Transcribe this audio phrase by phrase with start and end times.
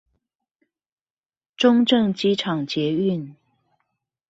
[1.55, 3.35] 中正機場捷運